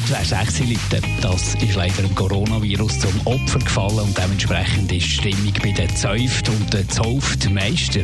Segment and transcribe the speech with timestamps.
[0.00, 1.06] Heute wäre 6 Leute.
[1.20, 5.94] Das ist leider dem Coronavirus zum Opfer gefallen und dementsprechend ist die Stimmung bei den
[5.94, 8.00] Zäuft und den Zauftmeister.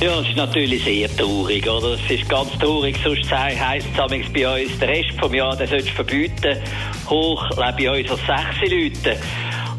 [0.00, 1.94] Ja, es ist natürlich sehr traurig, oder?
[1.94, 5.88] Es ist ganz traurig, sonst heisst es bei uns, der Rest vom Jahr, den sollst
[5.88, 6.56] du verbieten.
[7.08, 8.20] Hoch lebe bei uns als
[8.60, 9.20] 6 Leute.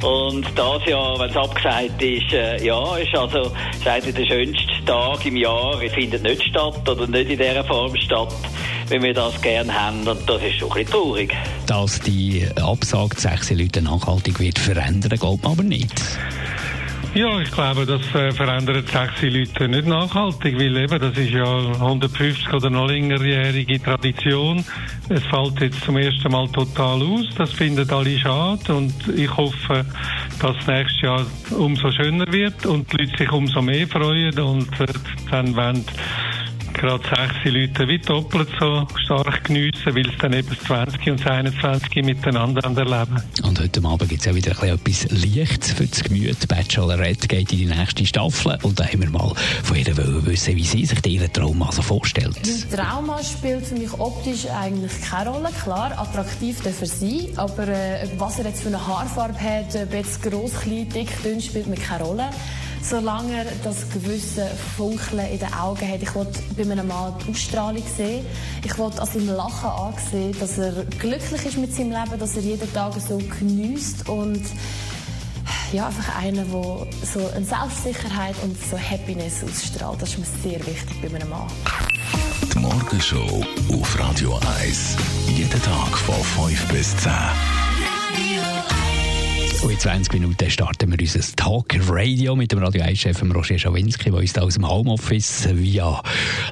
[0.04, 5.26] Und das Jahr, wenn es abgesagt ist, äh, ja, ist also ist der schönste Tag
[5.26, 5.82] im Jahr.
[5.82, 8.36] Er findet nicht statt oder nicht in dieser Form statt,
[8.90, 10.08] wie wir das gerne haben.
[10.08, 11.34] Und das ist schon ein bisschen traurig.
[11.68, 15.94] Dass die Absage sechs Leute nachhaltig wird verändern, glaubt man aber nicht.
[17.16, 21.46] Ja, ich glaube, das äh, verändert sechs Leute nicht nachhaltig, weil eben, das ist ja
[21.46, 24.66] 150 oder noch längerjährige Tradition.
[25.08, 27.26] Es fällt jetzt zum ersten Mal total aus.
[27.38, 29.86] Das finden alle schade und ich hoffe,
[30.42, 31.26] dass nächstes Jahr
[31.58, 34.86] umso schöner wird und die Leute sich umso mehr freuen und äh,
[35.32, 35.86] dann wollen
[36.76, 42.04] gerade sechs Leute wie doppelt so stark geniessen, weil es dann eben 20 und 21
[42.04, 43.22] miteinander erleben.
[43.44, 46.48] Und heute Abend gibt es ja wieder ein bisschen etwas Lichts für das Gemüt.
[46.48, 49.86] Bachelorette geht in die nächste Staffel und da haben wir mal von ihr
[50.26, 52.38] wissen, wie sie sich ihren Traum also vorstellt.
[52.44, 55.50] Mein Trauma spielt für mich optisch eigentlich keine Rolle.
[55.64, 59.94] Klar, attraktiv darf er sein, aber äh, was er jetzt für eine Haarfarbe hat, ob
[59.94, 62.30] jetzt gross, klein, dick, dünn, spielt mir keine Rolle
[62.90, 64.48] solange er das gewisse
[64.78, 66.02] Funkeln in den Augen hat.
[66.02, 68.26] Ich wollte bei einem Mann die Ausstrahlung sehen.
[68.64, 72.44] Ich wollte an seinem Lachen ansehen, dass er glücklich ist mit seinem Leben, dass er
[72.44, 74.44] jeden Tag so genießt und
[75.74, 80.02] ja, einfach einer, der so eine Selbstsicherheit und so Happiness ausstrahlt.
[80.02, 81.48] Das ist mir sehr wichtig bei einem Mann.
[82.54, 84.96] Die Morgenshow auf Radio 1.
[85.28, 87.12] Jeden Tag von 5 bis 10.
[89.62, 94.12] Und in 20 Minuten starten wir unser Talk Radio mit dem Radio 1-Chef Roger Schawinski,
[94.12, 96.02] der uns da aus dem Homeoffice via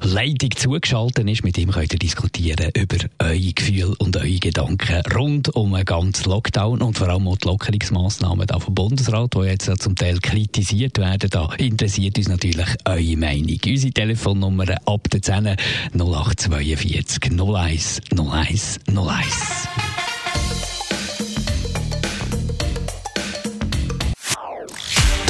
[0.02, 1.44] Leitung zugeschaltet ist.
[1.44, 6.30] Mit ihm könnt ihr diskutieren über eure Gefühle und eure Gedanken rund um einen ganzen
[6.30, 10.20] Lockdown und vor allem auch die Lockerungsmaßnahmen da vom Bundesrat, die jetzt ja zum Teil
[10.20, 11.30] kritisiert werden.
[11.30, 13.60] Da interessiert uns natürlich eure Meinung.
[13.66, 15.56] Unsere Telefonnummer ab der 10
[15.94, 19.93] 0842 01 01 01.